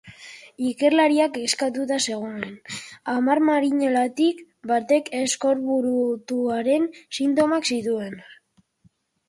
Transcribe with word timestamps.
Ikerlaria 0.67 1.27
kezkatuta 1.35 1.99
zegoen 2.05 2.55
hamar 3.13 3.43
marineletik 3.51 4.41
batek 4.73 5.13
eskorbutuaren 5.21 6.91
sintomak 7.21 7.73
zituelako. 7.73 8.31